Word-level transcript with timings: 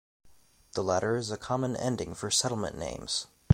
The 0.71 0.83
latter 0.83 1.15
is 1.15 1.29
a 1.29 1.37
common 1.37 1.75
ending 1.75 2.15
for 2.15 2.31
settlement 2.31 2.75
names. 2.75 3.27